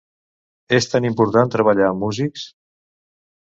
[0.77, 2.51] És tan important treballar amb músics!